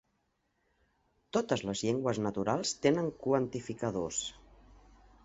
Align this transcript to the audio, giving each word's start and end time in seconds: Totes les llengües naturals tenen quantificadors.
Totes 1.37 1.63
les 1.69 1.83
llengües 1.87 2.21
naturals 2.29 2.73
tenen 2.87 3.13
quantificadors. 3.27 4.23